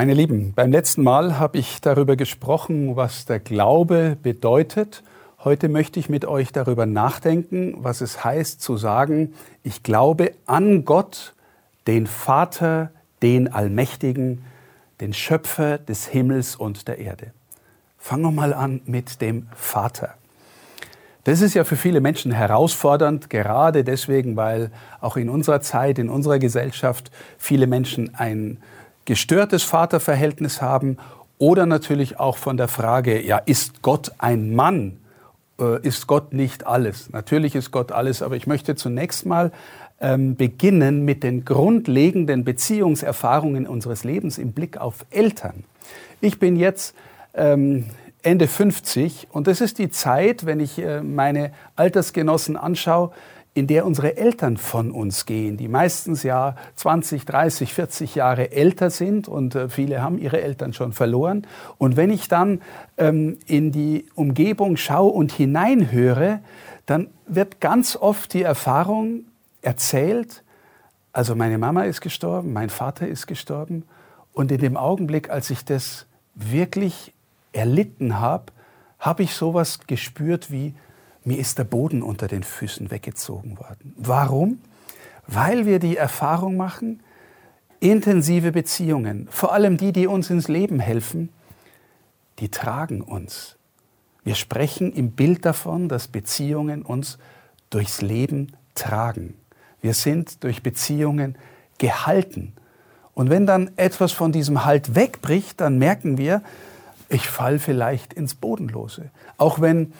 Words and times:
Meine 0.00 0.14
Lieben, 0.14 0.54
beim 0.54 0.72
letzten 0.72 1.02
Mal 1.02 1.38
habe 1.38 1.58
ich 1.58 1.82
darüber 1.82 2.16
gesprochen, 2.16 2.96
was 2.96 3.26
der 3.26 3.38
Glaube 3.38 4.16
bedeutet. 4.22 5.02
Heute 5.44 5.68
möchte 5.68 6.00
ich 6.00 6.08
mit 6.08 6.24
euch 6.24 6.52
darüber 6.52 6.86
nachdenken, 6.86 7.74
was 7.76 8.00
es 8.00 8.24
heißt 8.24 8.62
zu 8.62 8.78
sagen, 8.78 9.34
ich 9.62 9.82
glaube 9.82 10.32
an 10.46 10.86
Gott, 10.86 11.34
den 11.86 12.06
Vater, 12.06 12.92
den 13.20 13.52
Allmächtigen, 13.52 14.42
den 15.02 15.12
Schöpfer 15.12 15.76
des 15.76 16.06
Himmels 16.06 16.56
und 16.56 16.88
der 16.88 16.96
Erde. 16.96 17.34
Fangen 17.98 18.22
wir 18.22 18.30
mal 18.30 18.54
an 18.54 18.80
mit 18.86 19.20
dem 19.20 19.48
Vater. 19.54 20.14
Das 21.24 21.42
ist 21.42 21.52
ja 21.52 21.64
für 21.64 21.76
viele 21.76 22.00
Menschen 22.00 22.32
herausfordernd, 22.32 23.28
gerade 23.28 23.84
deswegen, 23.84 24.34
weil 24.34 24.70
auch 25.02 25.18
in 25.18 25.28
unserer 25.28 25.60
Zeit, 25.60 25.98
in 25.98 26.08
unserer 26.08 26.38
Gesellschaft 26.38 27.10
viele 27.36 27.66
Menschen 27.66 28.14
ein 28.14 28.56
gestörtes 29.04 29.62
Vaterverhältnis 29.62 30.62
haben 30.62 30.98
oder 31.38 31.66
natürlich 31.66 32.20
auch 32.20 32.36
von 32.36 32.56
der 32.56 32.68
Frage, 32.68 33.24
ja, 33.24 33.38
ist 33.38 33.82
Gott 33.82 34.12
ein 34.18 34.54
Mann? 34.54 34.98
Äh, 35.58 35.86
ist 35.86 36.06
Gott 36.06 36.32
nicht 36.32 36.66
alles? 36.66 37.10
Natürlich 37.10 37.54
ist 37.54 37.70
Gott 37.70 37.92
alles, 37.92 38.22
aber 38.22 38.36
ich 38.36 38.46
möchte 38.46 38.76
zunächst 38.76 39.26
mal 39.26 39.52
ähm, 40.00 40.36
beginnen 40.36 41.04
mit 41.04 41.22
den 41.22 41.44
grundlegenden 41.44 42.44
Beziehungserfahrungen 42.44 43.66
unseres 43.66 44.04
Lebens 44.04 44.38
im 44.38 44.52
Blick 44.52 44.78
auf 44.78 45.04
Eltern. 45.10 45.64
Ich 46.20 46.38
bin 46.38 46.56
jetzt 46.56 46.94
ähm, 47.34 47.86
Ende 48.22 48.48
50 48.48 49.28
und 49.30 49.46
das 49.46 49.60
ist 49.60 49.78
die 49.78 49.90
Zeit, 49.90 50.44
wenn 50.46 50.60
ich 50.60 50.78
äh, 50.78 51.02
meine 51.02 51.52
Altersgenossen 51.76 52.56
anschaue, 52.56 53.12
in 53.60 53.66
der 53.66 53.84
unsere 53.84 54.16
Eltern 54.16 54.56
von 54.56 54.90
uns 54.90 55.26
gehen, 55.26 55.58
die 55.58 55.68
meistens 55.68 56.22
ja 56.22 56.56
20, 56.76 57.26
30, 57.26 57.74
40 57.74 58.14
Jahre 58.14 58.52
älter 58.52 58.88
sind 58.88 59.28
und 59.28 59.54
äh, 59.54 59.68
viele 59.68 60.00
haben 60.00 60.16
ihre 60.16 60.40
Eltern 60.40 60.72
schon 60.72 60.94
verloren. 60.94 61.46
Und 61.76 61.98
wenn 61.98 62.10
ich 62.10 62.26
dann 62.26 62.62
ähm, 62.96 63.36
in 63.44 63.70
die 63.70 64.06
Umgebung 64.14 64.78
schaue 64.78 65.12
und 65.12 65.30
hineinhöre, 65.30 66.40
dann 66.86 67.08
wird 67.26 67.60
ganz 67.60 67.96
oft 67.96 68.32
die 68.32 68.44
Erfahrung 68.44 69.26
erzählt, 69.60 70.42
also 71.12 71.36
meine 71.36 71.58
Mama 71.58 71.82
ist 71.82 72.00
gestorben, 72.00 72.54
mein 72.54 72.70
Vater 72.70 73.06
ist 73.06 73.26
gestorben 73.26 73.84
und 74.32 74.50
in 74.50 74.58
dem 74.58 74.78
Augenblick, 74.78 75.28
als 75.28 75.50
ich 75.50 75.66
das 75.66 76.06
wirklich 76.34 77.12
erlitten 77.52 78.20
habe, 78.20 78.52
habe 78.98 79.22
ich 79.22 79.34
sowas 79.34 79.80
gespürt 79.86 80.50
wie, 80.50 80.72
mir 81.24 81.38
ist 81.38 81.58
der 81.58 81.64
Boden 81.64 82.02
unter 82.02 82.28
den 82.28 82.42
Füßen 82.42 82.90
weggezogen 82.90 83.58
worden. 83.58 83.94
Warum? 83.96 84.60
Weil 85.26 85.66
wir 85.66 85.78
die 85.78 85.96
Erfahrung 85.96 86.56
machen, 86.56 87.02
intensive 87.80 88.52
Beziehungen, 88.52 89.28
vor 89.30 89.52
allem 89.52 89.76
die, 89.76 89.92
die 89.92 90.06
uns 90.06 90.30
ins 90.30 90.48
Leben 90.48 90.80
helfen, 90.80 91.30
die 92.38 92.48
tragen 92.48 93.00
uns. 93.02 93.56
Wir 94.24 94.34
sprechen 94.34 94.92
im 94.92 95.12
Bild 95.12 95.44
davon, 95.44 95.88
dass 95.88 96.08
Beziehungen 96.08 96.82
uns 96.82 97.18
durchs 97.70 98.02
Leben 98.02 98.52
tragen. 98.74 99.34
Wir 99.80 99.94
sind 99.94 100.44
durch 100.44 100.62
Beziehungen 100.62 101.36
gehalten. 101.78 102.52
Und 103.14 103.30
wenn 103.30 103.46
dann 103.46 103.70
etwas 103.76 104.12
von 104.12 104.32
diesem 104.32 104.64
Halt 104.64 104.94
wegbricht, 104.94 105.60
dann 105.60 105.78
merken 105.78 106.18
wir, 106.18 106.42
ich 107.08 107.28
fall 107.28 107.58
vielleicht 107.58 108.12
ins 108.12 108.34
Bodenlose. 108.34 109.10
Auch 109.36 109.60
wenn 109.60 109.92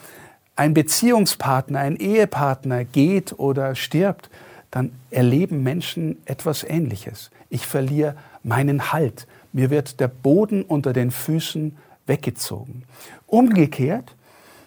ein 0.55 0.73
Beziehungspartner, 0.73 1.79
ein 1.79 1.95
Ehepartner 1.95 2.85
geht 2.85 3.37
oder 3.39 3.75
stirbt, 3.75 4.29
dann 4.69 4.91
erleben 5.09 5.63
Menschen 5.63 6.17
etwas 6.25 6.63
Ähnliches. 6.63 7.31
Ich 7.49 7.65
verliere 7.67 8.15
meinen 8.43 8.93
Halt. 8.93 9.27
Mir 9.53 9.69
wird 9.69 9.99
der 9.99 10.07
Boden 10.07 10.63
unter 10.63 10.93
den 10.93 11.11
Füßen 11.11 11.77
weggezogen. 12.07 12.83
Umgekehrt, 13.27 14.15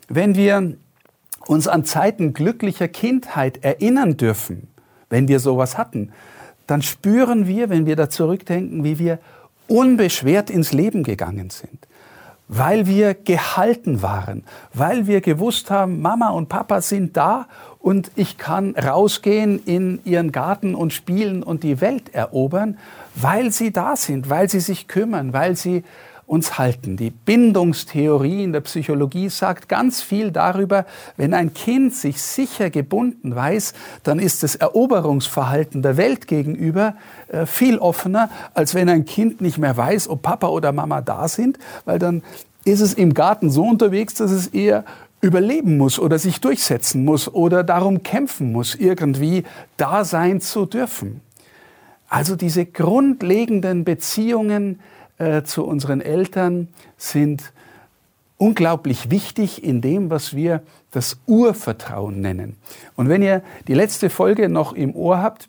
wenn 0.09 0.35
wir 0.35 0.75
uns 1.47 1.69
an 1.69 1.85
Zeiten 1.85 2.35
glücklicher 2.35 2.89
Kindheit 2.89 3.65
erinnern 3.65 4.17
dürfen, 4.17 4.69
wenn 5.11 5.29
wir 5.29 5.41
sowas 5.41 5.79
hatten, 5.79 6.13
dann 6.67 6.83
spüren 6.83 7.47
wir, 7.47 7.69
wenn 7.69 7.87
wir 7.87 7.97
da 7.97 8.09
zurückdenken, 8.09 8.85
wie 8.85 8.99
wir 8.99 9.19
unbeschwert 9.69 10.51
ins 10.51 10.73
Leben 10.73 11.03
gegangen 11.03 11.51
sind 11.51 11.87
weil 12.49 12.87
wir 12.87 13.15
gehalten 13.15 14.03
waren, 14.03 14.45
weil 14.73 15.07
wir 15.07 15.21
gewusst 15.21 15.71
haben, 15.71 16.01
Mama 16.01 16.31
und 16.31 16.49
Papa 16.49 16.81
sind 16.81 17.17
da 17.17 17.47
und 17.79 18.11
ich 18.17 18.39
kann 18.39 18.75
rausgehen 18.77 19.63
in 19.65 20.01
ihren 20.05 20.33
Garten 20.33 20.75
und 20.75 20.93
spielen 20.93 21.43
und 21.43 21.63
die 21.63 21.81
Welt 21.81 22.15
erobern, 22.15 22.79
weil 23.15 23.51
sie 23.51 23.73
da 23.73 23.97
sind, 23.97 24.29
weil 24.29 24.49
sie 24.51 24.61
sich 24.61 24.89
kümmern, 24.89 25.33
weil 25.33 25.57
sie 25.57 25.85
uns 26.27 26.59
halten. 26.59 26.97
Die 26.97 27.11
Bindungstheorie 27.11 28.45
in 28.45 28.53
der 28.53 28.61
Psychologie 28.63 29.29
sagt 29.29 29.69
ganz 29.69 30.03
viel 30.03 30.31
darüber, 30.31 30.87
wenn 31.17 31.35
ein 31.35 31.53
Kind 31.55 31.95
sich 31.95 32.21
sicher 32.23 32.71
gebunden 32.71 33.35
weiß, 33.35 33.75
dann 34.03 34.19
ist 34.19 34.43
das 34.43 34.57
Eroberungsverhalten 34.57 35.83
der 35.83 35.97
Welt 35.97 36.27
gegenüber 36.27 36.95
äh, 37.29 37.47
viel 37.47 37.79
offener, 37.79 38.31
als 38.55 38.75
wenn 38.75 38.89
ein 38.89 39.05
Kind 39.05 39.41
nicht 39.41 39.59
mehr 39.59 39.77
weiß, 39.77 40.09
ob 40.09 40.23
Papa 40.23 40.49
oder 40.49 40.73
Mama 40.73 41.01
da 41.03 41.29
sind, 41.29 41.59
weil 41.85 41.99
dann 41.99 42.23
ist 42.65 42.81
es 42.81 42.95
im 42.95 43.13
Garten 43.13 43.51
so 43.51 43.65
unterwegs, 43.65 44.15
dass 44.15 44.31
es 44.31 44.47
eher 44.47 44.85
überleben 45.21 45.79
muss 45.79 45.99
oder 45.99 46.19
sich 46.19 46.41
durchsetzen 46.41 47.05
muss 47.05 47.33
oder 47.33 47.65
darum 47.65 48.03
kämpfen 48.03 48.53
muss, 48.53 48.75
irgendwie 48.75 49.45
da 49.77 50.05
sein 50.05 50.41
zu 50.41 50.67
dürfen. 50.67 51.21
Also 52.09 52.37
diese 52.37 52.67
grundlegenden 52.67 53.85
Beziehungen, 53.85 54.81
äh, 55.19 55.43
zu 55.43 55.65
unseren 55.65 56.01
Eltern 56.01 56.69
sind 56.97 57.53
unglaublich 58.37 59.11
wichtig 59.11 59.63
in 59.63 59.81
dem, 59.81 60.11
was 60.11 60.35
wir 60.35 60.63
das 60.91 61.19
Urvertrauen 61.27 62.21
nennen. 62.21 62.57
Und 62.97 63.09
wenn 63.09 63.23
ihr 63.23 63.43
die 63.69 63.75
letzte 63.75 64.11
Folge 64.11 64.49
noch 64.49 64.73
im 64.73 64.95
Ohr 64.95 65.23
habt, 65.23 65.49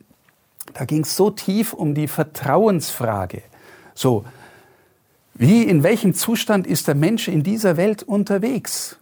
da 0.73 0.85
ging 0.85 1.01
es 1.01 1.15
so 1.15 1.29
tief 1.29 1.73
um 1.73 1.93
die 1.93 2.07
Vertrauensfrage. 2.07 3.41
So, 3.93 4.25
wie, 5.33 5.63
in 5.63 5.83
welchem 5.83 6.13
Zustand 6.13 6.65
ist 6.65 6.87
der 6.87 6.95
Mensch 6.95 7.27
in 7.27 7.43
dieser 7.43 7.77
Welt 7.77 8.03
unterwegs? 8.03 8.97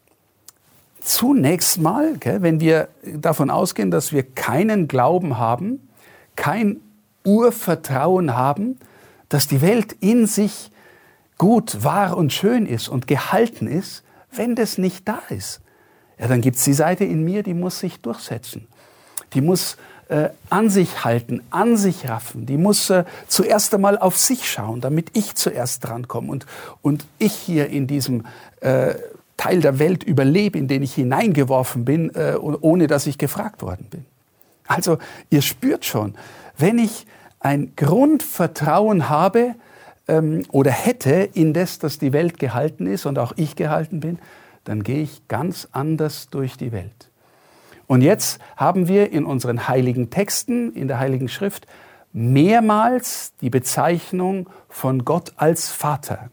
Zunächst 1.00 1.80
mal, 1.80 2.18
gell, 2.18 2.42
wenn 2.42 2.60
wir 2.60 2.88
davon 3.04 3.50
ausgehen, 3.50 3.92
dass 3.92 4.12
wir 4.12 4.24
keinen 4.24 4.88
Glauben 4.88 5.38
haben, 5.38 5.88
kein 6.36 6.78
Urvertrauen 7.24 8.36
haben, 8.36 8.78
dass 9.34 9.48
die 9.48 9.62
Welt 9.62 9.94
in 10.00 10.28
sich 10.28 10.70
gut, 11.40 11.84
wahr 11.84 12.16
und 12.18 12.32
schön 12.32 12.68
ist 12.68 12.88
und 12.88 13.08
gehalten 13.08 13.66
ist, 13.66 14.04
wenn 14.32 14.56
das 14.56 14.78
nicht 14.78 15.08
da 15.08 15.20
ist. 15.30 15.62
Ja, 16.20 16.28
dann 16.28 16.42
gibt 16.42 16.58
es 16.58 16.64
die 16.64 16.74
Seite 16.74 17.04
in 17.04 17.24
mir, 17.24 17.42
die 17.42 17.56
muss 17.56 17.80
sich 17.80 18.00
durchsetzen. 18.00 18.68
Die 19.34 19.42
muss 19.42 19.78
äh, 20.10 20.30
an 20.52 20.70
sich 20.70 21.04
halten, 21.04 21.42
an 21.50 21.78
sich 21.78 22.08
raffen. 22.08 22.46
Die 22.46 22.58
muss 22.58 22.92
äh, 22.92 23.06
zuerst 23.28 23.74
einmal 23.74 23.98
auf 23.98 24.18
sich 24.18 24.50
schauen, 24.50 24.82
damit 24.82 25.10
ich 25.14 25.34
zuerst 25.34 25.84
drankomme 25.84 26.32
und, 26.32 26.46
und 26.84 27.06
ich 27.18 27.34
hier 27.34 27.70
in 27.70 27.88
diesem 27.88 28.26
äh, 28.62 28.94
Teil 29.38 29.62
der 29.62 29.80
Welt 29.80 30.04
überlebe, 30.04 30.60
in 30.60 30.68
den 30.68 30.84
ich 30.84 30.94
hineingeworfen 30.94 31.86
bin, 31.86 32.14
äh, 32.14 32.36
ohne 32.36 32.86
dass 32.86 33.08
ich 33.08 33.18
gefragt 33.18 33.64
worden 33.64 33.88
bin. 33.90 34.06
Also 34.68 35.00
ihr 35.32 35.42
spürt 35.42 35.86
schon, 35.86 36.14
wenn 36.58 36.78
ich 36.78 37.08
ein 37.44 37.74
Grundvertrauen 37.76 39.10
habe 39.10 39.56
ähm, 40.08 40.44
oder 40.50 40.72
hätte 40.72 41.30
in 41.34 41.54
das, 41.54 41.78
dass 41.78 42.00
die 42.00 42.14
Welt 42.14 42.40
gehalten 42.40 42.88
ist 42.88 43.06
und 43.06 43.20
auch 43.20 43.34
ich 43.36 43.56
gehalten 43.56 44.00
bin, 44.00 44.18
dann 44.64 44.84
gehe 44.84 45.04
ich 45.04 45.28
ganz 45.28 45.68
anders 45.72 46.30
durch 46.30 46.58
die 46.58 46.72
Welt. 46.72 47.12
Und 47.86 48.02
jetzt 48.02 48.40
haben 48.56 48.88
wir 48.88 49.12
in 49.12 49.26
unseren 49.26 49.68
heiligen 49.68 50.10
Texten, 50.10 50.74
in 50.74 50.88
der 50.88 51.00
Heiligen 51.00 51.28
Schrift, 51.28 51.68
mehrmals 52.14 53.34
die 53.42 53.50
Bezeichnung 53.50 54.50
von 54.70 55.04
Gott 55.04 55.34
als 55.36 55.70
Vater. 55.70 56.30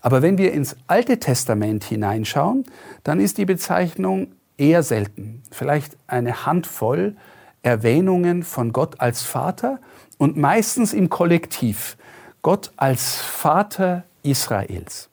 Aber 0.00 0.22
wenn 0.22 0.38
wir 0.38 0.52
ins 0.52 0.76
Alte 0.86 1.18
Testament 1.18 1.84
hineinschauen, 1.84 2.64
dann 3.04 3.20
ist 3.20 3.36
die 3.36 3.44
Bezeichnung 3.44 4.28
eher 4.56 4.82
selten. 4.82 5.42
Vielleicht 5.50 5.96
eine 6.06 6.46
Handvoll 6.46 7.16
Erwähnungen 7.62 8.44
von 8.44 8.72
Gott 8.72 9.00
als 9.00 9.22
Vater 9.22 9.80
und 10.18 10.36
meistens 10.36 10.92
im 10.92 11.08
Kollektiv. 11.08 11.96
Gott 12.42 12.72
als 12.76 13.16
Vater 13.16 14.04
Israels. 14.22 15.08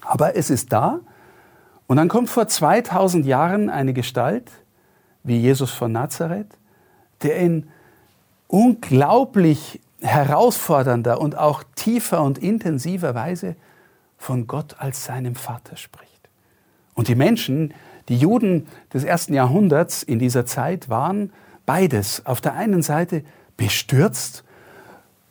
Aber 0.00 0.36
es 0.36 0.50
ist 0.50 0.72
da 0.72 1.00
und 1.86 1.96
dann 1.96 2.08
kommt 2.08 2.30
vor 2.30 2.48
2000 2.48 3.26
Jahren 3.26 3.70
eine 3.70 3.92
Gestalt 3.92 4.50
wie 5.22 5.38
Jesus 5.38 5.70
von 5.70 5.92
Nazareth, 5.92 6.48
der 7.22 7.36
in 7.36 7.68
unglaublich 8.48 9.80
herausfordernder 10.00 11.20
und 11.20 11.38
auch 11.38 11.62
tiefer 11.76 12.22
und 12.22 12.38
intensiver 12.38 13.14
Weise 13.14 13.56
von 14.18 14.46
Gott 14.46 14.76
als 14.78 15.04
seinem 15.04 15.34
Vater 15.34 15.76
spricht. 15.76 16.28
Und 16.94 17.08
die 17.08 17.14
Menschen, 17.14 17.72
die 18.08 18.18
Juden 18.18 18.66
des 18.92 19.04
ersten 19.04 19.34
Jahrhunderts 19.34 20.02
in 20.02 20.18
dieser 20.18 20.44
Zeit 20.44 20.88
waren 20.88 21.32
beides. 21.66 22.26
Auf 22.26 22.40
der 22.40 22.54
einen 22.54 22.82
Seite 22.82 23.22
bestürzt 23.56 24.44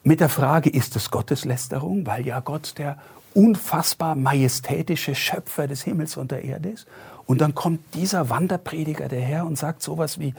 mit 0.04 0.20
der 0.20 0.30
Frage, 0.30 0.70
ist 0.70 0.96
es 0.96 1.12
Gotteslästerung, 1.12 2.06
weil 2.06 2.26
ja 2.26 2.40
Gott 2.40 2.74
der 2.78 2.98
unfassbar 3.34 4.16
majestätische 4.16 5.16
Schöpfer 5.16 5.68
des 5.68 5.84
Himmels 5.84 6.18
und 6.18 6.32
der 6.32 6.44
Erde 6.44 6.70
ist. 6.70 6.88
Und 7.26 7.40
dann 7.42 7.56
kommt 7.56 7.80
dieser 7.94 8.30
Wanderprediger 8.30 9.08
daher 9.08 9.46
und 9.46 9.58
sagt 9.58 9.84
sowas 9.84 10.20
wie, 10.20 10.34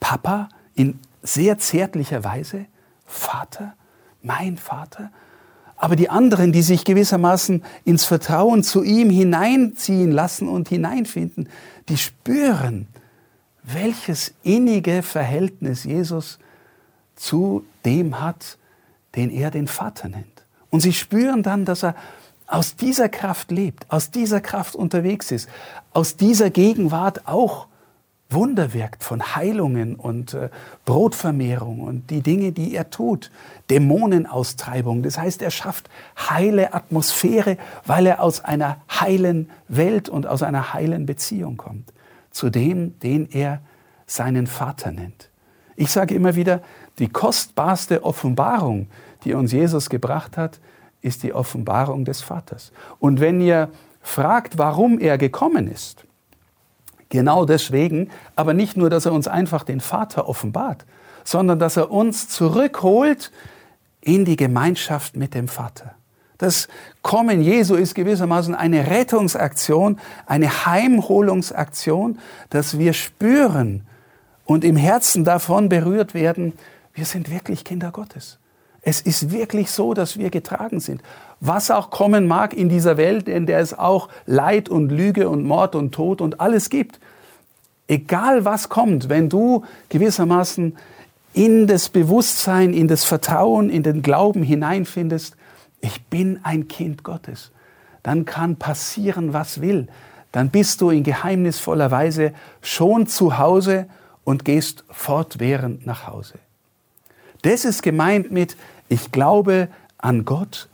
Papa, 0.00 0.48
in 0.74 0.98
sehr 1.22 1.58
zärtlicher 1.58 2.22
Weise, 2.22 2.66
Vater, 3.06 3.74
mein 4.22 4.56
Vater. 4.56 5.10
Aber 5.76 5.96
die 5.96 6.08
anderen, 6.08 6.52
die 6.52 6.62
sich 6.62 6.84
gewissermaßen 6.84 7.62
ins 7.84 8.04
Vertrauen 8.04 8.62
zu 8.62 8.82
ihm 8.82 9.10
hineinziehen 9.10 10.10
lassen 10.10 10.48
und 10.48 10.68
hineinfinden, 10.68 11.48
die 11.88 11.96
spüren, 11.96 12.88
welches 13.62 14.34
innige 14.42 15.02
Verhältnis 15.02 15.84
Jesus 15.84 16.38
zu 17.16 17.64
dem 17.84 18.20
hat, 18.20 18.58
den 19.14 19.30
er 19.30 19.50
den 19.50 19.66
Vater 19.66 20.08
nennt. 20.08 20.44
Und 20.70 20.80
sie 20.80 20.92
spüren 20.92 21.42
dann, 21.42 21.64
dass 21.64 21.82
er 21.82 21.94
aus 22.46 22.76
dieser 22.76 23.08
Kraft 23.08 23.50
lebt, 23.50 23.90
aus 23.90 24.10
dieser 24.10 24.40
Kraft 24.40 24.76
unterwegs 24.76 25.32
ist, 25.32 25.48
aus 25.92 26.16
dieser 26.16 26.50
Gegenwart 26.50 27.26
auch 27.26 27.66
Wunder 28.28 28.74
wirkt 28.74 29.04
von 29.04 29.36
Heilungen 29.36 29.94
und 29.94 30.34
äh, 30.34 30.48
Brotvermehrung 30.84 31.80
und 31.80 32.10
die 32.10 32.22
Dinge, 32.22 32.50
die 32.50 32.74
er 32.74 32.90
tut, 32.90 33.30
Dämonenaustreibung. 33.70 35.02
Das 35.04 35.16
heißt, 35.16 35.42
er 35.42 35.52
schafft 35.52 35.88
heile 36.18 36.74
Atmosphäre, 36.74 37.56
weil 37.84 38.06
er 38.06 38.20
aus 38.20 38.44
einer 38.44 38.78
heilen 38.90 39.48
Welt 39.68 40.08
und 40.08 40.26
aus 40.26 40.42
einer 40.42 40.72
heilen 40.72 41.06
Beziehung 41.06 41.56
kommt, 41.56 41.92
zu 42.32 42.50
dem, 42.50 42.98
den 42.98 43.28
er 43.30 43.60
seinen 44.06 44.48
Vater 44.48 44.90
nennt. 44.90 45.30
Ich 45.76 45.90
sage 45.90 46.14
immer 46.14 46.34
wieder, 46.34 46.62
die 46.98 47.08
kostbarste 47.08 48.04
Offenbarung, 48.04 48.88
die 49.24 49.34
uns 49.34 49.52
Jesus 49.52 49.90
gebracht 49.90 50.36
hat, 50.36 50.58
ist 51.02 51.22
die 51.22 51.34
Offenbarung 51.34 52.04
des 52.04 52.20
Vaters. 52.20 52.72
Und 52.98 53.20
wenn 53.20 53.40
ihr 53.40 53.68
fragt, 54.02 54.58
warum 54.58 54.98
er 54.98 55.18
gekommen 55.18 55.68
ist, 55.68 56.04
genau 57.08 57.44
deswegen, 57.44 58.10
aber 58.34 58.54
nicht 58.54 58.76
nur, 58.76 58.90
dass 58.90 59.06
er 59.06 59.12
uns 59.12 59.28
einfach 59.28 59.64
den 59.64 59.80
Vater 59.80 60.28
offenbart, 60.28 60.84
sondern 61.24 61.58
dass 61.58 61.76
er 61.76 61.90
uns 61.90 62.28
zurückholt 62.28 63.30
in 64.00 64.24
die 64.24 64.36
Gemeinschaft 64.36 65.16
mit 65.16 65.34
dem 65.34 65.48
Vater. 65.48 65.94
Das 66.38 66.68
Kommen 67.02 67.40
Jesu 67.40 67.74
ist 67.74 67.94
gewissermaßen 67.94 68.54
eine 68.54 68.88
Rettungsaktion, 68.88 69.98
eine 70.26 70.66
Heimholungsaktion, 70.66 72.18
dass 72.50 72.78
wir 72.78 72.92
spüren 72.92 73.86
und 74.44 74.64
im 74.64 74.76
Herzen 74.76 75.24
davon 75.24 75.68
berührt 75.68 76.14
werden, 76.14 76.52
wir 76.96 77.04
sind 77.04 77.30
wirklich 77.30 77.62
Kinder 77.62 77.92
Gottes. 77.92 78.38
Es 78.80 79.00
ist 79.00 79.30
wirklich 79.30 79.70
so, 79.70 79.94
dass 79.94 80.16
wir 80.16 80.30
getragen 80.30 80.80
sind. 80.80 81.02
Was 81.40 81.70
auch 81.70 81.90
kommen 81.90 82.26
mag 82.26 82.54
in 82.54 82.68
dieser 82.68 82.96
Welt, 82.96 83.28
in 83.28 83.44
der 83.44 83.58
es 83.58 83.78
auch 83.78 84.08
Leid 84.24 84.68
und 84.68 84.90
Lüge 84.90 85.28
und 85.28 85.44
Mord 85.44 85.74
und 85.74 85.92
Tod 85.92 86.20
und 86.20 86.40
alles 86.40 86.70
gibt. 86.70 86.98
Egal 87.86 88.44
was 88.44 88.68
kommt, 88.68 89.08
wenn 89.08 89.28
du 89.28 89.64
gewissermaßen 89.90 90.76
in 91.34 91.66
das 91.66 91.90
Bewusstsein, 91.90 92.72
in 92.72 92.88
das 92.88 93.04
Vertrauen, 93.04 93.68
in 93.68 93.82
den 93.82 94.00
Glauben 94.02 94.42
hineinfindest, 94.42 95.36
ich 95.82 96.02
bin 96.06 96.40
ein 96.44 96.66
Kind 96.66 97.02
Gottes, 97.02 97.52
dann 98.02 98.24
kann 98.24 98.56
passieren, 98.56 99.34
was 99.34 99.60
will. 99.60 99.88
Dann 100.32 100.48
bist 100.48 100.80
du 100.80 100.90
in 100.90 101.02
geheimnisvoller 101.02 101.90
Weise 101.90 102.32
schon 102.62 103.06
zu 103.06 103.36
Hause 103.36 103.86
und 104.24 104.44
gehst 104.44 104.84
fortwährend 104.90 105.86
nach 105.86 106.06
Hause. 106.06 106.38
Das 107.46 107.64
ist 107.64 107.84
gemeint 107.84 108.32
mit, 108.32 108.56
ich 108.88 109.12
glaube 109.12 109.68
an 109.98 110.24
Gott, 110.24 110.68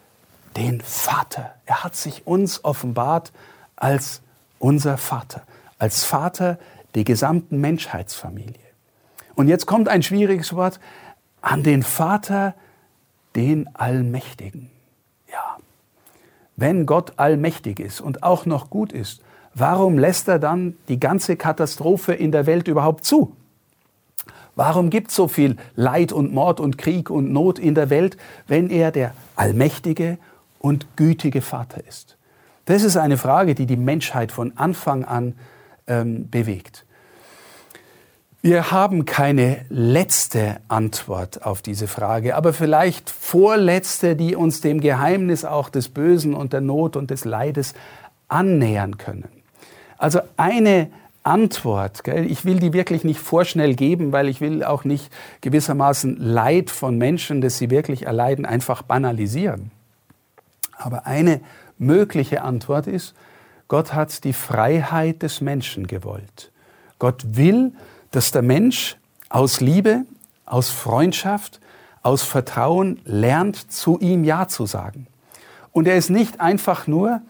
den 0.56 0.80
Vater. 0.80 1.54
Er 1.66 1.84
hat 1.84 1.94
sich 1.94 2.26
uns 2.26 2.64
offenbart 2.64 3.30
als 3.76 4.22
unser 4.58 4.96
Vater, 4.96 5.42
als 5.76 6.04
Vater 6.04 6.58
der 6.94 7.04
gesamten 7.04 7.60
Menschheitsfamilie. 7.60 8.56
Und 9.34 9.48
jetzt 9.48 9.66
kommt 9.66 9.90
ein 9.90 10.02
schwieriges 10.02 10.54
Wort, 10.54 10.80
an 11.42 11.62
den 11.62 11.82
Vater, 11.82 12.54
den 13.36 13.68
Allmächtigen. 13.76 14.70
Ja, 15.30 15.58
wenn 16.56 16.86
Gott 16.86 17.18
allmächtig 17.18 17.80
ist 17.80 18.00
und 18.00 18.22
auch 18.22 18.46
noch 18.46 18.70
gut 18.70 18.92
ist, 18.92 19.20
warum 19.52 19.98
lässt 19.98 20.26
er 20.26 20.38
dann 20.38 20.78
die 20.88 20.98
ganze 20.98 21.36
Katastrophe 21.36 22.14
in 22.14 22.32
der 22.32 22.46
Welt 22.46 22.66
überhaupt 22.66 23.04
zu? 23.04 23.36
Warum 24.54 24.90
gibt 24.90 25.08
es 25.08 25.16
so 25.16 25.28
viel 25.28 25.56
Leid 25.76 26.12
und 26.12 26.32
Mord 26.32 26.60
und 26.60 26.76
Krieg 26.78 27.10
und 27.10 27.32
Not 27.32 27.58
in 27.58 27.74
der 27.74 27.90
Welt, 27.90 28.16
wenn 28.46 28.68
er 28.70 28.90
der 28.90 29.14
allmächtige 29.34 30.18
und 30.58 30.96
gütige 30.96 31.40
Vater 31.40 31.86
ist? 31.86 32.16
Das 32.66 32.82
ist 32.82 32.96
eine 32.96 33.16
Frage, 33.16 33.54
die 33.54 33.66
die 33.66 33.76
Menschheit 33.76 34.30
von 34.30 34.56
Anfang 34.56 35.04
an 35.04 35.34
ähm, 35.86 36.28
bewegt. 36.30 36.84
Wir 38.44 38.72
haben 38.72 39.04
keine 39.04 39.64
letzte 39.68 40.56
Antwort 40.66 41.46
auf 41.46 41.62
diese 41.62 41.86
Frage, 41.86 42.34
aber 42.34 42.52
vielleicht 42.52 43.08
vorletzte, 43.08 44.16
die 44.16 44.34
uns 44.34 44.60
dem 44.60 44.80
Geheimnis 44.80 45.44
auch 45.44 45.68
des 45.68 45.88
Bösen 45.88 46.34
und 46.34 46.52
der 46.52 46.60
Not 46.60 46.96
und 46.96 47.10
des 47.10 47.24
Leides 47.24 47.74
annähern 48.26 48.98
können. 48.98 49.28
Also 49.96 50.20
eine 50.36 50.90
Antwort. 51.22 52.04
Gell? 52.04 52.30
Ich 52.30 52.44
will 52.44 52.58
die 52.58 52.72
wirklich 52.72 53.04
nicht 53.04 53.20
vorschnell 53.20 53.74
geben, 53.74 54.12
weil 54.12 54.28
ich 54.28 54.40
will 54.40 54.64
auch 54.64 54.84
nicht 54.84 55.12
gewissermaßen 55.40 56.16
Leid 56.16 56.70
von 56.70 56.98
Menschen, 56.98 57.40
das 57.40 57.58
sie 57.58 57.70
wirklich 57.70 58.06
erleiden, 58.06 58.44
einfach 58.44 58.82
banalisieren. 58.82 59.70
Aber 60.76 61.06
eine 61.06 61.40
mögliche 61.78 62.42
Antwort 62.42 62.86
ist, 62.86 63.14
Gott 63.68 63.94
hat 63.94 64.24
die 64.24 64.32
Freiheit 64.32 65.22
des 65.22 65.40
Menschen 65.40 65.86
gewollt. 65.86 66.50
Gott 66.98 67.22
will, 67.36 67.72
dass 68.10 68.30
der 68.30 68.42
Mensch 68.42 68.96
aus 69.28 69.60
Liebe, 69.60 70.04
aus 70.44 70.68
Freundschaft, 70.68 71.60
aus 72.02 72.22
Vertrauen 72.22 73.00
lernt, 73.04 73.72
zu 73.72 73.98
ihm 73.98 74.24
Ja 74.24 74.48
zu 74.48 74.66
sagen. 74.66 75.06
Und 75.72 75.88
er 75.88 75.96
ist 75.96 76.10
nicht 76.10 76.40
einfach 76.40 76.86
nur 76.86 77.22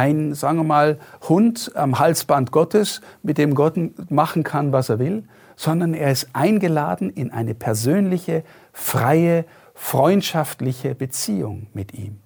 ein, 0.00 0.34
sagen 0.34 0.58
wir 0.58 0.64
mal, 0.64 0.98
Hund 1.28 1.72
am 1.74 1.98
Halsband 1.98 2.52
Gottes, 2.52 3.00
mit 3.22 3.36
dem 3.36 3.54
Gott 3.54 3.76
machen 4.10 4.42
kann, 4.42 4.72
was 4.72 4.88
er 4.88 4.98
will, 4.98 5.24
sondern 5.56 5.92
er 5.92 6.10
ist 6.10 6.28
eingeladen 6.32 7.10
in 7.10 7.30
eine 7.30 7.54
persönliche, 7.54 8.42
freie, 8.72 9.44
freundschaftliche 9.74 10.94
Beziehung 10.94 11.66
mit 11.74 11.92
ihm. 11.92 12.18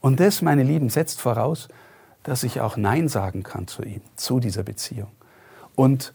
Und 0.00 0.18
das, 0.18 0.42
meine 0.42 0.64
Lieben, 0.64 0.90
setzt 0.90 1.20
voraus, 1.20 1.68
dass 2.24 2.42
ich 2.42 2.60
auch 2.60 2.76
Nein 2.76 3.08
sagen 3.08 3.42
kann 3.44 3.68
zu 3.68 3.82
ihm, 3.82 4.00
zu 4.16 4.40
dieser 4.40 4.64
Beziehung. 4.64 5.12
Und 5.76 6.12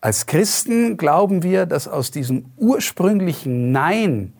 als 0.00 0.26
Christen 0.26 0.96
glauben 0.96 1.42
wir, 1.42 1.66
dass 1.66 1.88
aus 1.88 2.10
diesem 2.10 2.46
ursprünglichen 2.56 3.70
Nein 3.70 4.32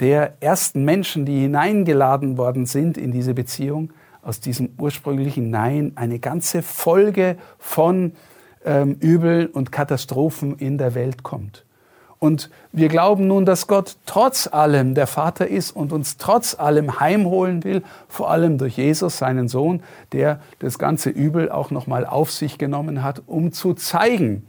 der 0.00 0.34
ersten 0.40 0.84
Menschen, 0.84 1.26
die 1.26 1.40
hineingeladen 1.40 2.38
worden 2.38 2.66
sind 2.66 2.98
in 2.98 3.10
diese 3.10 3.34
Beziehung, 3.34 3.92
aus 4.26 4.40
diesem 4.40 4.70
ursprünglichen 4.78 5.50
Nein 5.50 5.92
eine 5.94 6.18
ganze 6.18 6.62
Folge 6.62 7.36
von 7.58 8.12
ähm, 8.64 8.96
Übel 8.98 9.46
und 9.46 9.70
Katastrophen 9.70 10.58
in 10.58 10.78
der 10.78 10.94
Welt 10.94 11.22
kommt. 11.22 11.64
Und 12.18 12.50
wir 12.72 12.88
glauben 12.88 13.28
nun, 13.28 13.44
dass 13.44 13.68
Gott 13.68 13.96
trotz 14.04 14.48
allem 14.48 14.94
der 14.94 15.06
Vater 15.06 15.46
ist 15.46 15.70
und 15.70 15.92
uns 15.92 16.16
trotz 16.16 16.58
allem 16.58 16.98
heimholen 16.98 17.62
will, 17.62 17.82
vor 18.08 18.30
allem 18.30 18.58
durch 18.58 18.78
Jesus, 18.78 19.18
seinen 19.18 19.48
Sohn, 19.48 19.82
der 20.12 20.40
das 20.58 20.78
ganze 20.78 21.10
Übel 21.10 21.50
auch 21.50 21.70
nochmal 21.70 22.04
auf 22.04 22.32
sich 22.32 22.58
genommen 22.58 23.04
hat, 23.04 23.22
um 23.26 23.52
zu 23.52 23.74
zeigen, 23.74 24.46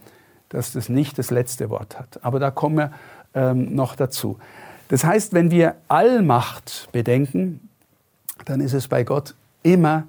dass 0.49 0.71
das 0.71 0.89
nicht 0.89 1.19
das 1.19 1.29
letzte 1.29 1.69
Wort 1.69 1.99
hat. 1.99 2.23
Aber 2.23 2.39
da 2.39 2.49
kommen 2.49 2.77
wir 2.77 2.91
ähm, 3.35 3.75
noch 3.75 3.95
dazu. 3.95 4.39
Das 4.87 5.03
heißt, 5.03 5.33
wenn 5.33 5.51
wir 5.51 5.75
Allmacht 5.87 6.87
bedenken, 6.93 7.69
dann 8.45 8.61
ist 8.61 8.73
es 8.73 8.87
bei 8.87 9.03
Gott 9.03 9.35
immer 9.63 10.07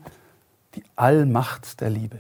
die 0.75 0.83
Allmacht 0.97 1.81
der 1.81 1.91
Liebe. 1.91 2.19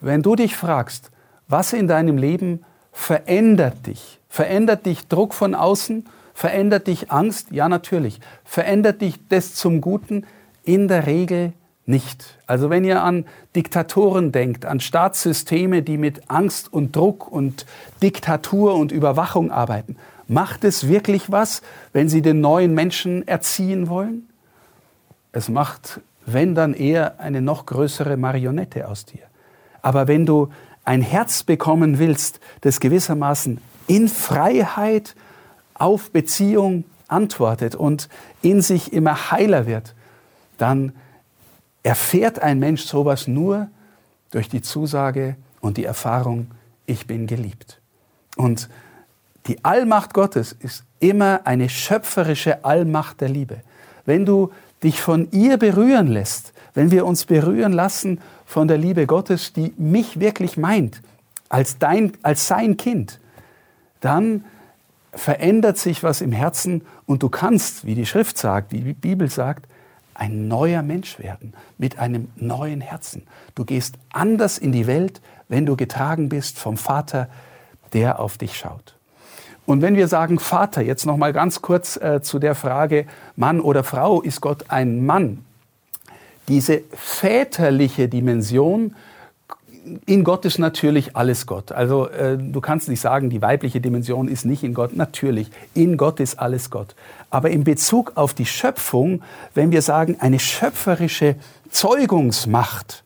Wenn 0.00 0.22
du 0.22 0.36
dich 0.36 0.56
fragst, 0.56 1.10
was 1.48 1.72
in 1.72 1.88
deinem 1.88 2.18
Leben 2.18 2.64
verändert 2.92 3.86
dich, 3.86 4.20
verändert 4.28 4.86
dich 4.86 5.08
Druck 5.08 5.34
von 5.34 5.54
außen, 5.54 6.06
verändert 6.34 6.86
dich 6.86 7.10
Angst, 7.10 7.50
ja 7.50 7.68
natürlich, 7.68 8.20
verändert 8.44 9.00
dich 9.00 9.18
das 9.28 9.54
zum 9.54 9.80
Guten, 9.80 10.26
in 10.64 10.88
der 10.88 11.06
Regel 11.06 11.52
nicht. 11.86 12.36
Also 12.46 12.68
wenn 12.68 12.84
ihr 12.84 13.02
an 13.02 13.24
Diktatoren 13.54 14.32
denkt, 14.32 14.64
an 14.64 14.80
Staatssysteme, 14.80 15.82
die 15.82 15.96
mit 15.96 16.28
Angst 16.28 16.72
und 16.72 16.94
Druck 16.94 17.30
und 17.30 17.64
Diktatur 18.02 18.74
und 18.74 18.92
Überwachung 18.92 19.50
arbeiten, 19.50 19.96
macht 20.28 20.64
es 20.64 20.88
wirklich 20.88 21.30
was, 21.30 21.62
wenn 21.92 22.08
sie 22.08 22.22
den 22.22 22.40
neuen 22.40 22.74
Menschen 22.74 23.26
erziehen 23.26 23.88
wollen? 23.88 24.28
Es 25.36 25.50
macht, 25.50 26.00
wenn 26.24 26.54
dann 26.54 26.72
eher 26.72 27.20
eine 27.20 27.42
noch 27.42 27.66
größere 27.66 28.16
Marionette 28.16 28.88
aus 28.88 29.04
dir. 29.04 29.20
Aber 29.82 30.08
wenn 30.08 30.24
du 30.24 30.48
ein 30.82 31.02
Herz 31.02 31.42
bekommen 31.42 31.98
willst, 31.98 32.40
das 32.62 32.80
gewissermaßen 32.80 33.60
in 33.86 34.08
Freiheit 34.08 35.14
auf 35.74 36.10
Beziehung 36.10 36.84
antwortet 37.06 37.74
und 37.74 38.08
in 38.40 38.62
sich 38.62 38.94
immer 38.94 39.30
heiler 39.30 39.66
wird, 39.66 39.94
dann 40.56 40.92
erfährt 41.82 42.38
ein 42.38 42.58
Mensch 42.58 42.86
sowas 42.86 43.28
nur 43.28 43.68
durch 44.30 44.48
die 44.48 44.62
Zusage 44.62 45.36
und 45.60 45.76
die 45.76 45.84
Erfahrung, 45.84 46.50
ich 46.86 47.06
bin 47.06 47.26
geliebt. 47.26 47.78
Und 48.36 48.70
die 49.48 49.62
Allmacht 49.66 50.14
Gottes 50.14 50.56
ist 50.58 50.84
immer 50.98 51.42
eine 51.44 51.68
schöpferische 51.68 52.64
Allmacht 52.64 53.20
der 53.20 53.28
Liebe. 53.28 53.60
Wenn 54.06 54.24
du 54.24 54.50
dich 54.82 55.00
von 55.00 55.30
ihr 55.30 55.56
berühren 55.56 56.08
lässt, 56.08 56.52
wenn 56.74 56.90
wir 56.90 57.06
uns 57.06 57.24
berühren 57.24 57.72
lassen 57.72 58.20
von 58.44 58.68
der 58.68 58.78
Liebe 58.78 59.06
Gottes, 59.06 59.52
die 59.52 59.72
mich 59.78 60.20
wirklich 60.20 60.56
meint, 60.56 61.02
als, 61.48 61.78
dein, 61.78 62.12
als 62.22 62.46
sein 62.48 62.76
Kind, 62.76 63.20
dann 64.00 64.44
verändert 65.12 65.78
sich 65.78 66.02
was 66.02 66.20
im 66.20 66.32
Herzen 66.32 66.82
und 67.06 67.22
du 67.22 67.28
kannst, 67.28 67.86
wie 67.86 67.94
die 67.94 68.06
Schrift 68.06 68.36
sagt, 68.36 68.72
wie 68.72 68.80
die 68.80 68.92
Bibel 68.92 69.30
sagt, 69.30 69.66
ein 70.14 70.48
neuer 70.48 70.82
Mensch 70.82 71.18
werden 71.18 71.54
mit 71.78 71.98
einem 71.98 72.28
neuen 72.36 72.80
Herzen. 72.80 73.22
Du 73.54 73.64
gehst 73.64 73.96
anders 74.12 74.58
in 74.58 74.72
die 74.72 74.86
Welt, 74.86 75.20
wenn 75.48 75.66
du 75.66 75.76
getragen 75.76 76.28
bist 76.28 76.58
vom 76.58 76.76
Vater, 76.76 77.28
der 77.92 78.18
auf 78.18 78.38
dich 78.38 78.56
schaut. 78.56 78.95
Und 79.66 79.82
wenn 79.82 79.96
wir 79.96 80.08
sagen 80.08 80.38
Vater, 80.38 80.80
jetzt 80.80 81.06
noch 81.06 81.16
mal 81.16 81.32
ganz 81.32 81.60
kurz 81.60 81.96
äh, 81.96 82.22
zu 82.22 82.38
der 82.38 82.54
Frage 82.54 83.06
Mann 83.34 83.60
oder 83.60 83.84
Frau, 83.84 84.22
ist 84.22 84.40
Gott 84.40 84.66
ein 84.68 85.04
Mann? 85.04 85.44
Diese 86.48 86.82
väterliche 86.94 88.08
Dimension 88.08 88.94
in 90.04 90.24
Gott 90.24 90.44
ist 90.44 90.58
natürlich 90.58 91.16
alles 91.16 91.46
Gott. 91.46 91.72
Also 91.72 92.08
äh, 92.08 92.36
du 92.36 92.60
kannst 92.60 92.88
nicht 92.88 93.00
sagen, 93.00 93.30
die 93.30 93.40
weibliche 93.40 93.80
Dimension 93.80 94.28
ist 94.28 94.44
nicht 94.44 94.64
in 94.64 94.74
Gott. 94.74 94.96
Natürlich, 94.96 95.50
in 95.74 95.96
Gott 95.96 96.20
ist 96.20 96.38
alles 96.38 96.70
Gott. 96.70 96.94
Aber 97.30 97.50
in 97.50 97.64
Bezug 97.64 98.12
auf 98.16 98.34
die 98.34 98.46
Schöpfung, 98.46 99.22
wenn 99.54 99.70
wir 99.70 99.82
sagen, 99.82 100.16
eine 100.20 100.38
schöpferische 100.38 101.36
Zeugungsmacht, 101.70 103.04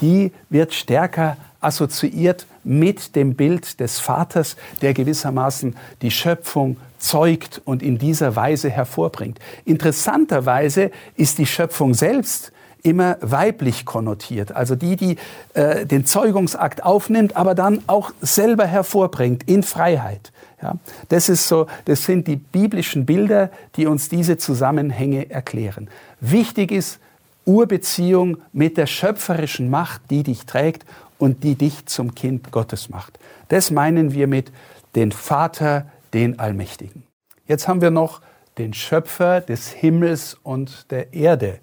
die 0.00 0.32
wird 0.50 0.72
stärker 0.72 1.36
assoziiert 1.60 2.46
mit 2.64 3.16
dem 3.16 3.34
Bild 3.34 3.80
des 3.80 3.98
Vaters, 3.98 4.56
der 4.80 4.94
gewissermaßen 4.94 5.76
die 6.02 6.10
Schöpfung 6.10 6.76
zeugt 6.98 7.60
und 7.64 7.82
in 7.82 7.98
dieser 7.98 8.36
Weise 8.36 8.70
hervorbringt. 8.70 9.38
Interessanterweise 9.64 10.90
ist 11.16 11.38
die 11.38 11.46
Schöpfung 11.46 11.94
selbst 11.94 12.52
immer 12.82 13.16
weiblich 13.20 13.84
konnotiert. 13.84 14.52
Also 14.52 14.76
die, 14.76 14.96
die 14.96 15.16
äh, 15.54 15.84
den 15.84 16.06
Zeugungsakt 16.06 16.84
aufnimmt, 16.84 17.36
aber 17.36 17.54
dann 17.54 17.82
auch 17.86 18.12
selber 18.20 18.66
hervorbringt 18.66 19.48
in 19.48 19.62
Freiheit. 19.62 20.32
Ja, 20.62 20.74
das 21.08 21.28
ist 21.28 21.46
so, 21.46 21.66
das 21.84 22.04
sind 22.04 22.26
die 22.26 22.36
biblischen 22.36 23.06
Bilder, 23.06 23.50
die 23.76 23.86
uns 23.86 24.08
diese 24.08 24.38
Zusammenhänge 24.38 25.30
erklären. 25.30 25.88
Wichtig 26.20 26.72
ist 26.72 26.98
Urbeziehung 27.44 28.38
mit 28.52 28.76
der 28.76 28.86
schöpferischen 28.86 29.70
Macht, 29.70 30.02
die 30.10 30.22
dich 30.22 30.46
trägt 30.46 30.84
und 31.18 31.44
die 31.44 31.54
dich 31.54 31.86
zum 31.86 32.14
Kind 32.14 32.50
Gottes 32.52 32.88
macht. 32.88 33.18
Das 33.48 33.70
meinen 33.70 34.12
wir 34.12 34.26
mit 34.26 34.52
den 34.94 35.12
Vater, 35.12 35.86
den 36.14 36.38
Allmächtigen. 36.38 37.02
Jetzt 37.46 37.68
haben 37.68 37.80
wir 37.80 37.90
noch 37.90 38.20
den 38.56 38.74
Schöpfer 38.74 39.40
des 39.40 39.68
Himmels 39.68 40.34
und 40.42 40.90
der 40.90 41.12
Erde. 41.12 41.60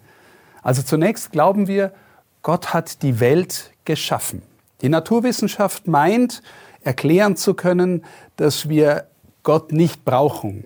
Also 0.62 0.82
zunächst 0.82 1.32
glauben 1.32 1.68
wir, 1.68 1.94
Gott 2.42 2.74
hat 2.74 3.02
die 3.02 3.20
Welt 3.20 3.72
geschaffen. 3.86 4.42
Die 4.82 4.90
Naturwissenschaft 4.90 5.88
meint, 5.88 6.42
erklären 6.82 7.36
zu 7.36 7.54
können, 7.54 8.04
dass 8.36 8.70
wir 8.70 9.08
Gott 9.44 9.72
nicht 9.72 10.06
brauchen. 10.06 10.66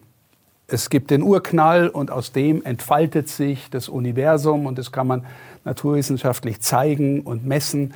Es 0.68 0.90
gibt 0.90 1.10
den 1.10 1.24
Urknall 1.24 1.90
und 1.90 2.12
aus 2.12 2.32
dem 2.32 2.64
entfaltet 2.64 3.28
sich 3.28 3.70
das 3.70 3.90
Universum 3.90 4.68
und 4.68 4.78
das 4.78 4.92
kann 4.92 5.08
man 5.08 5.26
naturwissenschaftlich 5.66 6.62
zeigen 6.62 7.22
und 7.22 7.46
messen. 7.46 7.94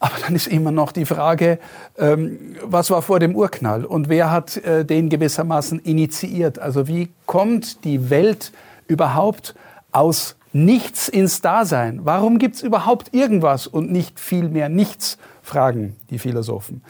Aber 0.00 0.14
dann 0.24 0.36
ist 0.36 0.46
immer 0.46 0.70
noch 0.70 0.92
die 0.92 1.04
Frage, 1.04 1.58
ähm, 1.96 2.56
was 2.62 2.90
war 2.90 3.02
vor 3.02 3.18
dem 3.18 3.34
Urknall 3.34 3.84
und 3.84 4.08
wer 4.08 4.30
hat 4.30 4.56
äh, 4.58 4.84
den 4.84 5.08
gewissermaßen 5.08 5.80
initiiert? 5.80 6.58
Also 6.58 6.86
wie 6.86 7.10
kommt 7.26 7.84
die 7.84 8.10
Welt 8.10 8.52
überhaupt 8.86 9.54
aus 9.90 10.36
nichts 10.52 11.08
ins 11.08 11.40
Dasein. 11.40 12.00
Warum 12.04 12.38
gibt 12.38 12.56
es 12.56 12.62
überhaupt 12.62 13.14
irgendwas 13.14 13.66
und 13.66 13.90
nicht 13.90 14.18
viel 14.18 14.48
mehr 14.48 14.68
nichts, 14.68 15.18
fragen 15.42 15.96
die 16.10 16.18
Philosophen. 16.18 16.82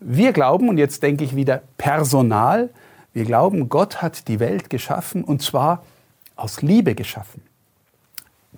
Wir 0.00 0.32
glauben, 0.32 0.68
und 0.68 0.78
jetzt 0.78 1.02
denke 1.02 1.24
ich 1.24 1.36
wieder 1.36 1.62
personal, 1.78 2.70
wir 3.12 3.24
glauben, 3.24 3.68
Gott 3.68 4.02
hat 4.02 4.28
die 4.28 4.40
Welt 4.40 4.70
geschaffen 4.70 5.24
und 5.24 5.42
zwar 5.42 5.84
aus 6.36 6.62
Liebe 6.62 6.94
geschaffen. 6.94 7.42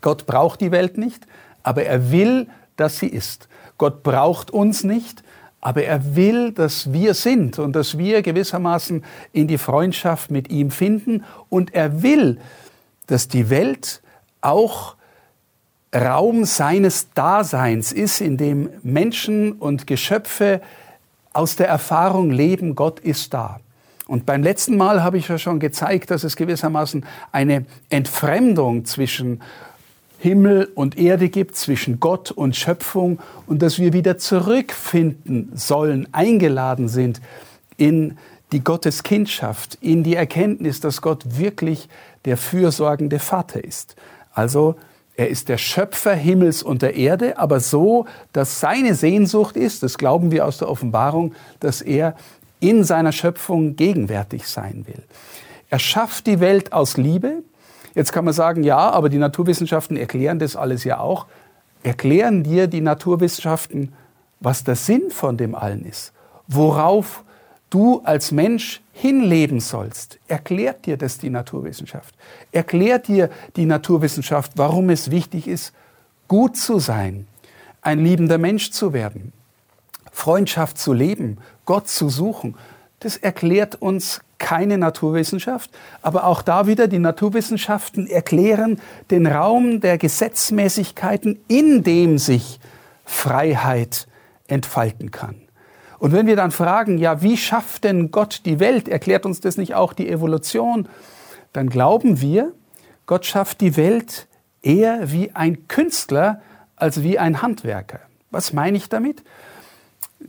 Gott 0.00 0.26
braucht 0.26 0.60
die 0.60 0.70
Welt 0.70 0.98
nicht, 0.98 1.26
aber 1.62 1.84
er 1.84 2.10
will, 2.10 2.48
dass 2.76 2.98
sie 2.98 3.08
ist. 3.08 3.48
Gott 3.78 4.02
braucht 4.02 4.50
uns 4.50 4.84
nicht, 4.84 5.22
aber 5.60 5.84
er 5.84 6.14
will, 6.16 6.52
dass 6.52 6.92
wir 6.92 7.14
sind 7.14 7.58
und 7.58 7.74
dass 7.74 7.98
wir 7.98 8.22
gewissermaßen 8.22 9.04
in 9.32 9.48
die 9.48 9.58
Freundschaft 9.58 10.30
mit 10.30 10.50
ihm 10.50 10.70
finden 10.70 11.24
und 11.48 11.74
er 11.74 12.02
will, 12.02 12.38
dass 13.06 13.28
die 13.28 13.50
Welt 13.50 14.00
auch 14.40 14.96
Raum 15.94 16.44
seines 16.44 17.12
Daseins 17.14 17.92
ist, 17.92 18.20
in 18.20 18.36
dem 18.36 18.70
Menschen 18.82 19.52
und 19.52 19.86
Geschöpfe 19.86 20.60
aus 21.32 21.56
der 21.56 21.68
Erfahrung 21.68 22.30
leben, 22.30 22.74
Gott 22.74 23.00
ist 23.00 23.34
da. 23.34 23.60
Und 24.06 24.24
beim 24.24 24.42
letzten 24.42 24.76
Mal 24.76 25.02
habe 25.02 25.18
ich 25.18 25.28
ja 25.28 25.38
schon 25.38 25.58
gezeigt, 25.58 26.10
dass 26.10 26.22
es 26.22 26.36
gewissermaßen 26.36 27.04
eine 27.32 27.66
Entfremdung 27.88 28.84
zwischen 28.84 29.42
Himmel 30.26 30.68
und 30.74 30.98
Erde 30.98 31.28
gibt, 31.28 31.54
zwischen 31.54 32.00
Gott 32.00 32.32
und 32.32 32.56
Schöpfung 32.56 33.20
und 33.46 33.62
dass 33.62 33.78
wir 33.78 33.92
wieder 33.92 34.18
zurückfinden 34.18 35.52
sollen, 35.54 36.08
eingeladen 36.10 36.88
sind 36.88 37.20
in 37.76 38.18
die 38.50 38.64
Gotteskindschaft, 38.64 39.78
in 39.80 40.02
die 40.02 40.16
Erkenntnis, 40.16 40.80
dass 40.80 41.00
Gott 41.00 41.38
wirklich 41.38 41.88
der 42.24 42.36
fürsorgende 42.36 43.20
Vater 43.20 43.62
ist. 43.62 43.94
Also 44.32 44.74
er 45.14 45.28
ist 45.28 45.48
der 45.48 45.58
Schöpfer 45.58 46.14
Himmels 46.14 46.64
und 46.64 46.82
der 46.82 46.96
Erde, 46.96 47.38
aber 47.38 47.60
so, 47.60 48.06
dass 48.32 48.58
seine 48.58 48.96
Sehnsucht 48.96 49.56
ist, 49.56 49.84
das 49.84 49.96
glauben 49.96 50.32
wir 50.32 50.44
aus 50.44 50.58
der 50.58 50.68
Offenbarung, 50.68 51.34
dass 51.60 51.82
er 51.82 52.16
in 52.58 52.82
seiner 52.82 53.12
Schöpfung 53.12 53.76
gegenwärtig 53.76 54.48
sein 54.48 54.86
will. 54.88 55.04
Er 55.70 55.78
schafft 55.78 56.26
die 56.26 56.40
Welt 56.40 56.72
aus 56.72 56.96
Liebe. 56.96 57.44
Jetzt 57.96 58.12
kann 58.12 58.26
man 58.26 58.34
sagen, 58.34 58.62
ja, 58.62 58.90
aber 58.90 59.08
die 59.08 59.16
Naturwissenschaften 59.16 59.96
erklären 59.96 60.38
das 60.38 60.54
alles 60.54 60.84
ja 60.84 61.00
auch. 61.00 61.24
Erklären 61.82 62.44
dir 62.44 62.66
die 62.66 62.82
Naturwissenschaften, 62.82 63.94
was 64.38 64.64
der 64.64 64.76
Sinn 64.76 65.10
von 65.10 65.38
dem 65.38 65.54
allen 65.54 65.86
ist, 65.86 66.12
worauf 66.46 67.24
du 67.70 68.02
als 68.04 68.32
Mensch 68.32 68.82
hinleben 68.92 69.60
sollst, 69.60 70.18
erklärt 70.28 70.84
dir 70.84 70.98
das 70.98 71.16
die 71.16 71.30
Naturwissenschaft. 71.30 72.14
Erklärt 72.52 73.08
dir 73.08 73.30
die 73.56 73.64
Naturwissenschaft, 73.64 74.52
warum 74.56 74.90
es 74.90 75.10
wichtig 75.10 75.48
ist, 75.48 75.72
gut 76.28 76.58
zu 76.58 76.78
sein, 76.78 77.26
ein 77.80 78.04
liebender 78.04 78.36
Mensch 78.36 78.72
zu 78.72 78.92
werden, 78.92 79.32
Freundschaft 80.12 80.76
zu 80.76 80.92
leben, 80.92 81.38
Gott 81.64 81.88
zu 81.88 82.10
suchen. 82.10 82.56
Das 83.00 83.16
erklärt 83.16 83.74
uns 83.76 84.20
keine 84.38 84.78
Naturwissenschaft, 84.78 85.70
aber 86.02 86.24
auch 86.24 86.42
da 86.42 86.66
wieder 86.66 86.88
die 86.88 86.98
Naturwissenschaften 86.98 88.06
erklären 88.06 88.80
den 89.10 89.26
Raum 89.26 89.80
der 89.80 89.98
Gesetzmäßigkeiten, 89.98 91.38
in 91.48 91.82
dem 91.82 92.18
sich 92.18 92.60
Freiheit 93.04 94.06
entfalten 94.46 95.10
kann. 95.10 95.36
Und 95.98 96.12
wenn 96.12 96.26
wir 96.26 96.36
dann 96.36 96.50
fragen, 96.50 96.98
ja, 96.98 97.22
wie 97.22 97.36
schafft 97.36 97.84
denn 97.84 98.10
Gott 98.10 98.42
die 98.44 98.60
Welt? 98.60 98.88
Erklärt 98.88 99.24
uns 99.24 99.40
das 99.40 99.56
nicht 99.56 99.74
auch 99.74 99.92
die 99.92 100.08
Evolution? 100.08 100.88
Dann 101.52 101.70
glauben 101.70 102.20
wir, 102.20 102.52
Gott 103.06 103.24
schafft 103.24 103.60
die 103.60 103.76
Welt 103.76 104.26
eher 104.62 105.10
wie 105.10 105.30
ein 105.34 105.68
Künstler 105.68 106.42
als 106.74 107.02
wie 107.02 107.18
ein 107.18 107.40
Handwerker. 107.40 108.00
Was 108.30 108.52
meine 108.52 108.76
ich 108.76 108.88
damit? 108.88 109.22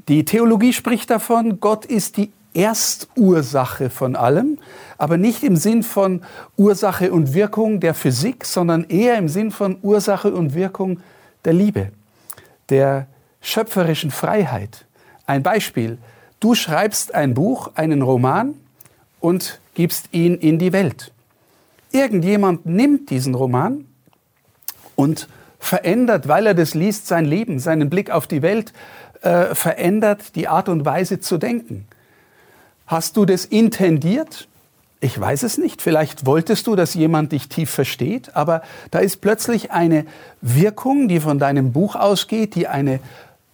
Die 0.07 0.23
Theologie 0.23 0.73
spricht 0.73 1.09
davon, 1.09 1.59
Gott 1.59 1.85
ist 1.85 2.17
die 2.17 2.31
Erstursache 2.57 3.91
von 3.91 4.15
allem, 4.15 4.57
aber 4.97 5.17
nicht 5.17 5.43
im 5.43 5.55
Sinn 5.55 5.83
von 5.83 6.23
Ursache 6.57 7.11
und 7.11 7.35
Wirkung 7.35 7.79
der 7.79 7.93
Physik, 7.93 8.45
sondern 8.45 8.85
eher 8.85 9.17
im 9.17 9.29
Sinn 9.29 9.51
von 9.51 9.77
Ursache 9.83 10.33
und 10.33 10.55
Wirkung 10.55 10.99
der 11.45 11.53
Liebe, 11.53 11.91
der 12.69 13.05
schöpferischen 13.41 14.09
Freiheit, 14.09 14.85
ein 15.27 15.43
Beispiel. 15.43 15.99
Du 16.39 16.55
schreibst 16.55 17.13
ein 17.13 17.35
Buch, 17.35 17.71
einen 17.75 18.01
Roman 18.01 18.55
und 19.19 19.59
gibst 19.75 20.09
ihn 20.11 20.35
in 20.35 20.57
die 20.57 20.73
Welt. 20.73 21.11
Irgendjemand 21.91 22.65
nimmt 22.65 23.11
diesen 23.11 23.35
Roman 23.35 23.85
und 24.95 25.29
verändert, 25.59 26.27
weil 26.27 26.47
er 26.47 26.53
das 26.55 26.73
liest, 26.73 27.05
sein 27.05 27.25
Leben, 27.25 27.59
seinen 27.59 27.91
Blick 27.91 28.09
auf 28.09 28.25
die 28.25 28.41
Welt, 28.41 28.73
äh, 29.21 29.53
verändert 29.53 30.35
die 30.35 30.47
Art 30.47 30.69
und 30.69 30.85
Weise 30.85 31.19
zu 31.19 31.37
denken. 31.37 31.87
Hast 32.87 33.17
du 33.17 33.25
das 33.25 33.43
intendiert? 33.45 34.47
Ich 35.01 35.19
weiß 35.19 35.43
es 35.43 35.57
nicht. 35.57 35.81
Vielleicht 35.81 36.25
wolltest 36.25 36.65
du, 36.67 36.75
dass 36.75 36.93
jemand 36.93 37.33
dich 37.33 37.49
tief 37.49 37.69
versteht, 37.69 38.35
aber 38.35 38.63
da 38.91 38.99
ist 38.99 39.21
plötzlich 39.21 39.71
eine 39.71 40.05
Wirkung, 40.41 41.07
die 41.07 41.19
von 41.19 41.37
deinem 41.37 41.73
Buch 41.73 41.95
ausgeht, 41.95 42.55
die 42.55 42.67
eine 42.67 42.99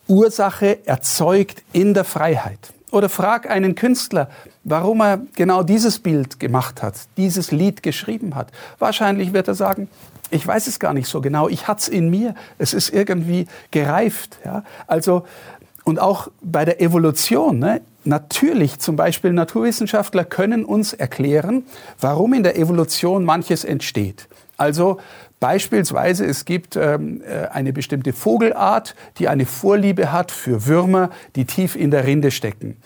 Ursache 0.07 0.85
erzeugt 0.85 1.63
in 1.73 1.93
der 1.93 2.03
Freiheit. 2.03 2.73
Oder 2.91 3.09
frag 3.09 3.49
einen 3.49 3.73
Künstler, 3.73 4.29
warum 4.63 5.01
er 5.01 5.21
genau 5.35 5.63
dieses 5.63 5.97
Bild 5.97 6.39
gemacht 6.39 6.83
hat, 6.83 6.93
dieses 7.17 7.51
Lied 7.51 7.81
geschrieben 7.81 8.35
hat. 8.35 8.51
Wahrscheinlich 8.77 9.33
wird 9.33 9.47
er 9.47 9.55
sagen, 9.55 9.89
ich 10.29 10.45
weiß 10.45 10.67
es 10.67 10.79
gar 10.79 10.93
nicht 10.93 11.07
so 11.07 11.19
genau, 11.19 11.49
ich 11.49 11.67
hatte 11.67 11.81
es 11.81 11.87
in 11.87 12.11
mir, 12.11 12.35
es 12.59 12.73
ist 12.73 12.89
irgendwie 12.89 13.47
gereift. 13.71 14.37
Ja? 14.45 14.63
Also, 14.85 15.25
und 15.83 15.99
auch 15.99 16.29
bei 16.41 16.65
der 16.65 16.81
Evolution, 16.81 17.57
ne? 17.57 17.81
Natürlich 18.05 18.79
zum 18.79 18.95
Beispiel 18.95 19.31
Naturwissenschaftler 19.33 20.25
können 20.25 20.65
uns 20.65 20.93
erklären, 20.93 21.65
warum 22.00 22.33
in 22.33 22.43
der 22.43 22.57
Evolution 22.57 23.25
manches 23.25 23.63
entsteht. 23.63 24.27
Also 24.57 25.00
Beispielsweise, 25.43 26.25
es 26.25 26.45
gibt 26.45 26.77
ähm, 26.77 27.22
äh, 27.22 27.48
eine 27.48 27.74
bestimmte 27.74 28.13
Vogelart, 28.13 28.95
die 29.17 29.27
eine 29.27 29.45
Vorliebe 29.45 30.13
hat 30.13 30.31
für 30.31 30.67
Würmer, 30.67 31.10
die 31.36 31.43
tief 31.43 31.75
in 31.75 31.91
der 31.91 32.07
Rinde 32.07 32.31
stecken. 32.31 32.77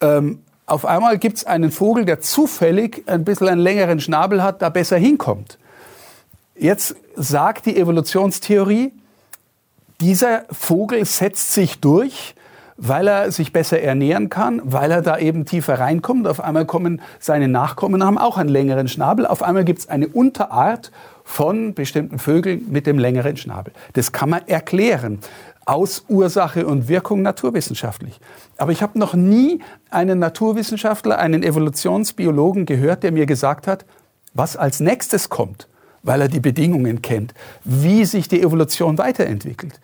Ähm, 0.00 0.38
auf 0.64 0.86
einmal 0.86 1.18
gibt 1.18 1.36
es 1.36 1.44
einen 1.44 1.70
Vogel, 1.70 2.06
der 2.06 2.22
zufällig 2.22 3.02
ein 3.04 3.24
bisschen 3.24 3.48
einen 3.48 3.60
längeren 3.60 4.00
Schnabel 4.00 4.42
hat, 4.42 4.62
da 4.62 4.70
besser 4.70 4.96
hinkommt. 4.96 5.58
Jetzt 6.54 6.96
sagt 7.14 7.66
die 7.66 7.76
Evolutionstheorie, 7.76 8.94
dieser 10.00 10.46
Vogel 10.50 11.04
setzt 11.04 11.52
sich 11.52 11.78
durch, 11.78 12.34
weil 12.76 13.06
er 13.06 13.30
sich 13.32 13.52
besser 13.52 13.80
ernähren 13.80 14.28
kann, 14.28 14.60
weil 14.64 14.90
er 14.90 15.02
da 15.02 15.18
eben 15.18 15.44
tiefer 15.44 15.78
reinkommt. 15.78 16.26
Auf 16.26 16.40
einmal 16.40 16.66
kommen 16.66 17.00
seine 17.18 17.48
Nachkommen, 17.48 18.04
haben 18.04 18.18
auch 18.18 18.38
einen 18.38 18.48
längeren 18.48 18.88
Schnabel. 18.88 19.26
Auf 19.26 19.42
einmal 19.42 19.64
gibt 19.64 19.80
es 19.80 19.88
eine 19.88 20.08
Unterart 20.08 20.90
von 21.24 21.74
bestimmten 21.74 22.18
Vögeln 22.18 22.66
mit 22.70 22.86
dem 22.86 22.98
längeren 22.98 23.36
Schnabel. 23.36 23.72
Das 23.92 24.12
kann 24.12 24.30
man 24.30 24.46
erklären 24.48 25.20
aus 25.64 26.04
Ursache 26.08 26.66
und 26.66 26.88
Wirkung 26.88 27.22
naturwissenschaftlich. 27.22 28.20
Aber 28.56 28.72
ich 28.72 28.82
habe 28.82 28.98
noch 28.98 29.14
nie 29.14 29.60
einen 29.90 30.18
Naturwissenschaftler, 30.18 31.18
einen 31.18 31.42
Evolutionsbiologen 31.42 32.66
gehört, 32.66 33.02
der 33.02 33.12
mir 33.12 33.26
gesagt 33.26 33.66
hat, 33.66 33.84
was 34.34 34.56
als 34.56 34.80
nächstes 34.80 35.28
kommt, 35.28 35.68
weil 36.02 36.22
er 36.22 36.28
die 36.28 36.40
Bedingungen 36.40 37.02
kennt, 37.02 37.34
wie 37.64 38.04
sich 38.04 38.28
die 38.28 38.42
Evolution 38.42 38.98
weiterentwickelt. 38.98 39.78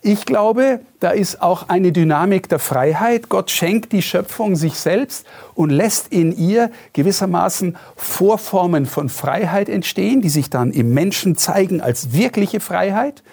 Ich 0.00 0.26
glaube, 0.26 0.80
da 1.00 1.10
ist 1.10 1.42
auch 1.42 1.68
eine 1.68 1.90
Dynamik 1.90 2.48
der 2.48 2.60
Freiheit. 2.60 3.28
Gott 3.28 3.50
schenkt 3.50 3.90
die 3.92 4.02
Schöpfung 4.02 4.54
sich 4.54 4.74
selbst 4.74 5.26
und 5.54 5.70
lässt 5.70 6.12
in 6.12 6.36
ihr 6.36 6.70
gewissermaßen 6.92 7.76
Vorformen 7.96 8.86
von 8.86 9.08
Freiheit 9.08 9.68
entstehen, 9.68 10.20
die 10.20 10.28
sich 10.28 10.50
dann 10.50 10.70
im 10.70 10.94
Menschen 10.94 11.36
zeigen 11.36 11.80
als 11.80 12.12
wirkliche 12.12 12.60
Freiheit. 12.60 13.24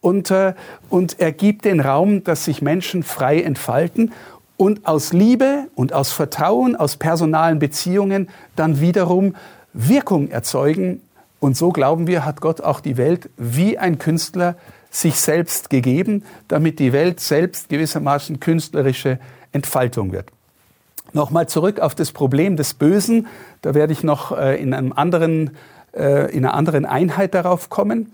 Und, 0.00 0.30
äh, 0.30 0.54
und 0.88 1.20
er 1.20 1.32
gibt 1.32 1.66
den 1.66 1.80
Raum, 1.80 2.24
dass 2.24 2.46
sich 2.46 2.62
Menschen 2.62 3.02
frei 3.02 3.42
entfalten 3.42 4.12
und 4.56 4.86
aus 4.86 5.12
Liebe 5.12 5.66
und 5.74 5.92
aus 5.92 6.12
Vertrauen, 6.12 6.76
aus 6.76 6.96
personalen 6.96 7.58
Beziehungen 7.58 8.30
dann 8.56 8.80
wiederum 8.80 9.34
Wirkung 9.74 10.30
erzeugen. 10.30 11.02
Und 11.40 11.58
so 11.58 11.70
glauben 11.70 12.06
wir, 12.06 12.24
hat 12.24 12.40
Gott 12.40 12.62
auch 12.62 12.80
die 12.80 12.96
Welt 12.96 13.28
wie 13.36 13.76
ein 13.76 13.98
Künstler 13.98 14.56
sich 14.96 15.20
selbst 15.20 15.68
gegeben, 15.68 16.24
damit 16.48 16.78
die 16.78 16.92
Welt 16.92 17.20
selbst 17.20 17.68
gewissermaßen 17.68 18.40
künstlerische 18.40 19.18
Entfaltung 19.52 20.10
wird. 20.12 20.30
Nochmal 21.12 21.48
zurück 21.48 21.80
auf 21.80 21.94
das 21.94 22.12
Problem 22.12 22.56
des 22.56 22.74
Bösen. 22.74 23.26
Da 23.60 23.74
werde 23.74 23.92
ich 23.92 24.02
noch 24.02 24.36
äh, 24.36 24.60
in, 24.60 24.72
einem 24.72 24.92
anderen, 24.92 25.56
äh, 25.92 26.32
in 26.32 26.44
einer 26.44 26.54
anderen 26.54 26.86
Einheit 26.86 27.34
darauf 27.34 27.68
kommen. 27.68 28.12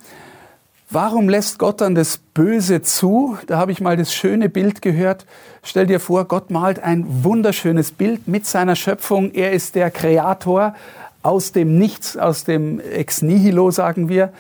Warum 0.91 1.29
lässt 1.29 1.59
Gott 1.59 1.81
dann 1.81 1.95
das 1.95 2.19
Böse 2.19 2.83
zu? 2.83 3.39
Da 3.47 3.59
habe 3.59 3.73
ich 3.73 3.81
mal 3.81 3.97
das 3.97 4.13
schöne 4.13 4.49
Bild 4.49 4.83
gehört. 4.83 5.25
Stell 5.63 5.87
dir 5.87 6.01
vor, 6.01 6.27
Gott 6.27 6.51
malt 6.51 6.81
ein 6.81 7.07
wunderschönes 7.25 7.93
Bild 7.93 8.27
mit 8.29 8.45
seiner 8.45 8.77
Schöpfung. 8.77 9.31
Er 9.33 9.53
ist 9.53 9.75
der 9.75 9.91
Kreator 9.91 10.75
aus 11.23 11.53
dem 11.53 11.79
Nichts, 11.79 12.17
aus 12.17 12.45
dem 12.45 12.81
Ex 12.81 13.23
Nihilo, 13.23 13.71
sagen 13.71 14.09
wir. 14.09 14.33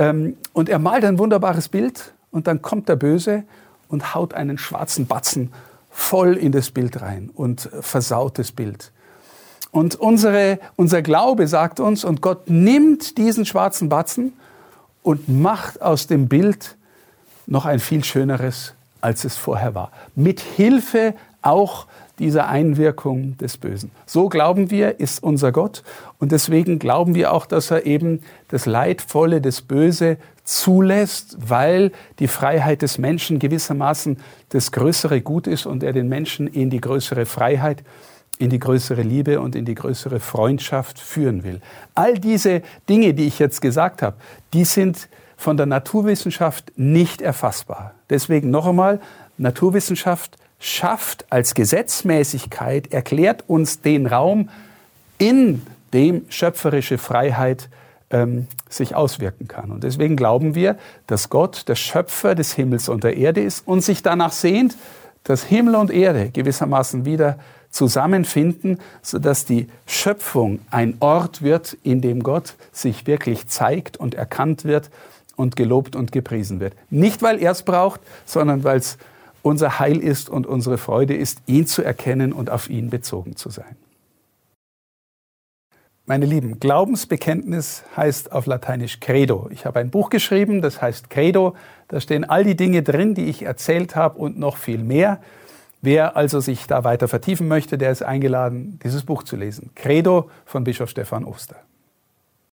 Ähm, 0.00 0.36
und 0.54 0.70
er 0.70 0.78
malt 0.78 1.04
ein 1.04 1.18
wunderbares 1.18 1.68
Bild 1.68 2.14
und 2.30 2.46
dann 2.46 2.62
kommt 2.62 2.88
der 2.88 2.96
Böse 2.96 3.44
und 3.88 4.14
haut 4.14 4.32
einen 4.32 4.56
schwarzen 4.56 5.06
Batzen 5.06 5.52
voll 5.90 6.36
in 6.36 6.52
das 6.52 6.70
Bild 6.70 7.02
rein 7.02 7.30
und 7.34 7.68
versaut 7.80 8.38
das 8.38 8.50
Bild. 8.50 8.92
Und 9.72 9.96
unsere, 9.96 10.58
unser 10.76 11.02
Glaube 11.02 11.46
sagt 11.46 11.80
uns, 11.80 12.04
und 12.04 12.22
Gott 12.22 12.48
nimmt 12.48 13.18
diesen 13.18 13.44
schwarzen 13.44 13.90
Batzen 13.90 14.32
und 15.02 15.28
macht 15.28 15.82
aus 15.82 16.06
dem 16.06 16.28
Bild 16.28 16.76
noch 17.46 17.66
ein 17.66 17.78
viel 17.78 18.02
schöneres, 18.02 18.72
als 19.02 19.24
es 19.24 19.36
vorher 19.36 19.74
war. 19.74 19.92
Mit 20.14 20.40
Hilfe 20.40 21.14
auch 21.42 21.86
dieser 22.20 22.48
Einwirkung 22.48 23.36
des 23.38 23.56
Bösen. 23.56 23.90
So 24.06 24.28
glauben 24.28 24.70
wir, 24.70 25.00
ist 25.00 25.22
unser 25.22 25.50
Gott. 25.50 25.82
Und 26.18 26.30
deswegen 26.30 26.78
glauben 26.78 27.14
wir 27.14 27.32
auch, 27.32 27.46
dass 27.46 27.70
er 27.70 27.86
eben 27.86 28.20
das 28.48 28.66
Leidvolle, 28.66 29.40
das 29.40 29.62
Böse 29.62 30.18
zulässt, 30.44 31.36
weil 31.40 31.92
die 32.18 32.28
Freiheit 32.28 32.82
des 32.82 32.98
Menschen 32.98 33.38
gewissermaßen 33.38 34.18
das 34.50 34.70
größere 34.70 35.22
Gut 35.22 35.46
ist 35.46 35.66
und 35.66 35.82
er 35.82 35.92
den 35.92 36.08
Menschen 36.08 36.46
in 36.46 36.70
die 36.70 36.80
größere 36.80 37.24
Freiheit, 37.24 37.82
in 38.38 38.50
die 38.50 38.58
größere 38.58 39.02
Liebe 39.02 39.40
und 39.40 39.56
in 39.56 39.64
die 39.64 39.74
größere 39.74 40.20
Freundschaft 40.20 40.98
führen 40.98 41.42
will. 41.42 41.60
All 41.94 42.18
diese 42.18 42.62
Dinge, 42.88 43.14
die 43.14 43.26
ich 43.26 43.38
jetzt 43.38 43.60
gesagt 43.60 44.02
habe, 44.02 44.16
die 44.52 44.64
sind 44.64 45.08
von 45.36 45.56
der 45.56 45.66
Naturwissenschaft 45.66 46.72
nicht 46.76 47.22
erfassbar. 47.22 47.94
Deswegen 48.10 48.50
noch 48.50 48.66
einmal, 48.66 49.00
Naturwissenschaft 49.38 50.36
schafft 50.60 51.24
als 51.30 51.54
Gesetzmäßigkeit, 51.54 52.92
erklärt 52.92 53.44
uns 53.48 53.80
den 53.80 54.06
Raum, 54.06 54.50
in 55.18 55.62
dem 55.92 56.26
schöpferische 56.28 56.98
Freiheit 56.98 57.68
ähm, 58.10 58.46
sich 58.68 58.94
auswirken 58.94 59.48
kann. 59.48 59.72
Und 59.72 59.82
deswegen 59.82 60.16
glauben 60.16 60.54
wir, 60.54 60.76
dass 61.06 61.30
Gott 61.30 61.66
der 61.68 61.74
Schöpfer 61.74 62.34
des 62.34 62.52
Himmels 62.52 62.88
und 62.88 63.02
der 63.02 63.16
Erde 63.16 63.40
ist 63.40 63.66
und 63.66 63.82
sich 63.82 64.02
danach 64.02 64.32
sehnt, 64.32 64.76
dass 65.24 65.42
Himmel 65.44 65.74
und 65.74 65.90
Erde 65.90 66.30
gewissermaßen 66.30 67.04
wieder 67.04 67.38
zusammenfinden, 67.70 68.78
sodass 69.02 69.44
die 69.44 69.68
Schöpfung 69.86 70.60
ein 70.70 70.96
Ort 71.00 71.42
wird, 71.42 71.76
in 71.82 72.00
dem 72.00 72.22
Gott 72.22 72.54
sich 72.72 73.06
wirklich 73.06 73.46
zeigt 73.46 73.96
und 73.96 74.14
erkannt 74.14 74.64
wird 74.64 74.90
und 75.36 75.56
gelobt 75.56 75.96
und 75.96 76.12
gepriesen 76.12 76.60
wird. 76.60 76.74
Nicht, 76.90 77.22
weil 77.22 77.40
er 77.40 77.52
es 77.52 77.62
braucht, 77.62 78.00
sondern 78.26 78.64
weil 78.64 78.78
es 78.78 78.98
unser 79.42 79.78
Heil 79.78 79.98
ist 79.98 80.28
und 80.28 80.46
unsere 80.46 80.78
Freude 80.78 81.14
ist, 81.14 81.42
ihn 81.46 81.66
zu 81.66 81.82
erkennen 81.82 82.32
und 82.32 82.50
auf 82.50 82.68
ihn 82.68 82.90
bezogen 82.90 83.36
zu 83.36 83.50
sein. 83.50 83.76
Meine 86.06 86.26
Lieben, 86.26 86.58
Glaubensbekenntnis 86.58 87.84
heißt 87.96 88.32
auf 88.32 88.46
Lateinisch 88.46 88.98
Credo. 88.98 89.48
Ich 89.52 89.64
habe 89.64 89.78
ein 89.78 89.90
Buch 89.90 90.10
geschrieben, 90.10 90.60
das 90.60 90.82
heißt 90.82 91.08
Credo. 91.08 91.54
Da 91.86 92.00
stehen 92.00 92.24
all 92.24 92.42
die 92.42 92.56
Dinge 92.56 92.82
drin, 92.82 93.14
die 93.14 93.26
ich 93.26 93.42
erzählt 93.42 93.94
habe 93.94 94.18
und 94.18 94.36
noch 94.36 94.56
viel 94.56 94.82
mehr. 94.82 95.20
Wer 95.82 96.16
also 96.16 96.40
sich 96.40 96.66
da 96.66 96.82
weiter 96.82 97.06
vertiefen 97.06 97.46
möchte, 97.46 97.78
der 97.78 97.92
ist 97.92 98.02
eingeladen, 98.02 98.80
dieses 98.82 99.04
Buch 99.04 99.22
zu 99.22 99.36
lesen. 99.36 99.70
Credo 99.76 100.28
von 100.44 100.64
Bischof 100.64 100.90
Stefan 100.90 101.24
Oster. 101.24 101.56